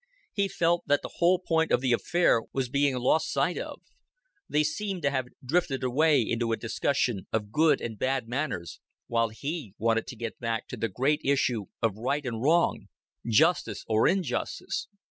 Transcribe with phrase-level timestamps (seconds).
[0.33, 3.83] He felt that the whole point of the affair was being lost sight of;
[4.49, 9.29] they seemed to have drifted away into a discussion of good and bad manners, while
[9.29, 12.87] he wanted to get back to the great issue of right and wrong,
[13.29, 14.87] justice or injustice.